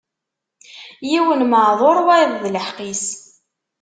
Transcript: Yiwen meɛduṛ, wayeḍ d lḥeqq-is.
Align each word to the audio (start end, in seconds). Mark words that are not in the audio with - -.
Yiwen 1.09 1.41
meɛduṛ, 1.45 1.97
wayeḍ 2.05 2.33
d 2.43 2.43
lḥeqq-is. 2.55 3.05